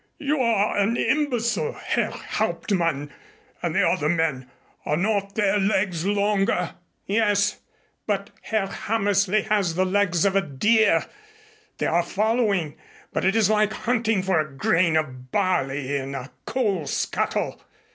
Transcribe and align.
You 0.17 0.39
are 0.41 0.77
an 0.77 0.97
imbecile, 0.97 1.73
Herr 1.73 2.09
Hauptmann. 2.09 3.11
And 3.61 3.75
the 3.75 3.87
other 3.87 4.09
men, 4.09 4.49
are 4.83 4.97
not 4.97 5.35
their 5.35 5.59
legs 5.59 6.07
longer?" 6.07 6.73
"Yes, 7.05 7.59
but 8.07 8.31
Herr 8.41 8.65
Hammersley 8.65 9.43
has 9.43 9.75
the 9.75 9.85
legs 9.85 10.25
of 10.25 10.35
a 10.35 10.41
deer. 10.41 11.05
They 11.77 11.85
are 11.85 12.01
following, 12.01 12.79
but 13.13 13.23
it 13.23 13.35
is 13.35 13.47
like 13.51 13.73
hunting 13.73 14.23
for 14.23 14.39
a 14.39 14.51
grain 14.51 14.97
of 14.97 15.31
barley 15.31 15.95
in 15.97 16.15
a 16.15 16.31
coal 16.47 16.87
scuttle. 16.87 17.61